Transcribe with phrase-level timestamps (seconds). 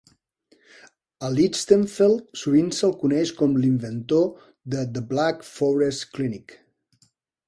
[1.25, 4.23] A Lichtenfeld sovint se'l coneix com l'inventor
[4.75, 6.57] de "The Black Forest Clinic".